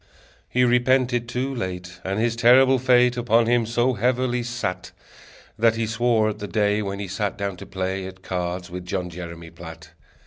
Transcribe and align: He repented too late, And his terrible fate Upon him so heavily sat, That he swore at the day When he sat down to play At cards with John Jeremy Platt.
He 0.49 0.63
repented 0.63 1.29
too 1.29 1.53
late, 1.53 2.01
And 2.03 2.19
his 2.19 2.35
terrible 2.35 2.79
fate 2.79 3.17
Upon 3.17 3.45
him 3.45 3.67
so 3.67 3.93
heavily 3.93 4.41
sat, 4.41 4.91
That 5.59 5.75
he 5.75 5.85
swore 5.85 6.29
at 6.29 6.39
the 6.39 6.47
day 6.47 6.81
When 6.81 6.97
he 6.97 7.07
sat 7.07 7.37
down 7.37 7.55
to 7.57 7.67
play 7.67 8.07
At 8.07 8.23
cards 8.23 8.71
with 8.71 8.83
John 8.87 9.11
Jeremy 9.11 9.51
Platt. 9.51 9.91